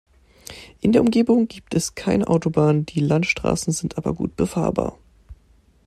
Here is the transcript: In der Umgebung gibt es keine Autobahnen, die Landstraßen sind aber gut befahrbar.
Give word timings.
In 0.79 0.93
der 0.93 1.01
Umgebung 1.03 1.47
gibt 1.47 1.75
es 1.75 1.93
keine 1.93 2.27
Autobahnen, 2.27 2.87
die 2.87 3.01
Landstraßen 3.01 3.71
sind 3.71 3.99
aber 3.99 4.15
gut 4.15 4.35
befahrbar. 4.35 4.97